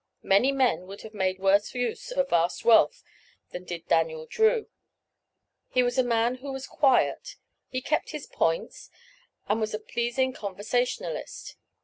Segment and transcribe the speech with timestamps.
[0.23, 3.03] Many men would have made a worse use of vast wealth
[3.51, 4.65] than did Daniel Drew.
[5.69, 7.35] He was a man who was quiet;
[7.69, 8.89] he kept his "points,"
[9.47, 11.55] and was a pleasing conversationalist.